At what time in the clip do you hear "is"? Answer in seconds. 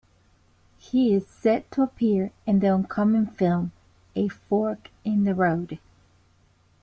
1.13-1.27